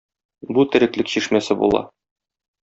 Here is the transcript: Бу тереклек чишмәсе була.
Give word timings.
Бу 0.57 0.63
тереклек 0.75 1.11
чишмәсе 1.17 1.59
була. 1.61 1.85